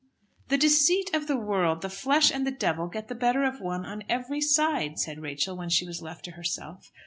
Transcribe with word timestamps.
"The 0.47 0.57
deceit 0.57 1.13
of 1.13 1.27
the 1.27 1.37
world, 1.37 1.83
the 1.83 1.87
flesh, 1.89 2.31
and 2.31 2.47
the 2.47 2.49
devil, 2.49 2.87
get 2.87 3.07
the 3.07 3.13
better 3.13 3.43
of 3.43 3.61
one 3.61 3.85
on 3.85 4.01
every 4.09 4.41
side," 4.41 4.97
said 4.97 5.19
Rachel, 5.21 5.55
when 5.55 5.69
she 5.69 5.85
was 5.85 6.01
left 6.01 6.25
to 6.25 6.31
herself. 6.31 6.91